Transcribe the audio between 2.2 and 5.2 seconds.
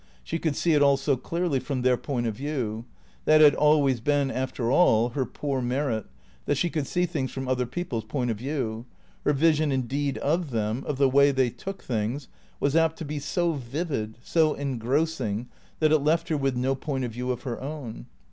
of view. That had always been after all